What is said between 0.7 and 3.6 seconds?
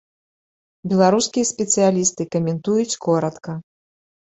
Беларускія спецыялісты каментуюць коратка.